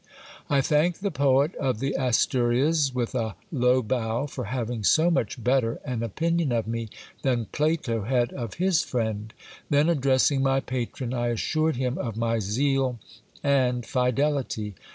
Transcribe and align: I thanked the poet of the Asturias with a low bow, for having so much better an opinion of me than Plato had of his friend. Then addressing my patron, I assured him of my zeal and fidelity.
I 0.49 0.61
thanked 0.61 1.01
the 1.03 1.11
poet 1.11 1.53
of 1.57 1.77
the 1.77 1.93
Asturias 1.95 2.91
with 2.91 3.13
a 3.13 3.35
low 3.51 3.83
bow, 3.83 4.25
for 4.25 4.45
having 4.45 4.83
so 4.83 5.11
much 5.11 5.43
better 5.43 5.79
an 5.85 6.01
opinion 6.01 6.51
of 6.51 6.65
me 6.65 6.89
than 7.21 7.45
Plato 7.51 8.01
had 8.05 8.31
of 8.33 8.55
his 8.55 8.83
friend. 8.83 9.31
Then 9.69 9.89
addressing 9.89 10.41
my 10.41 10.59
patron, 10.59 11.13
I 11.13 11.27
assured 11.27 11.75
him 11.75 11.99
of 11.99 12.17
my 12.17 12.39
zeal 12.39 12.97
and 13.43 13.85
fidelity. 13.85 14.73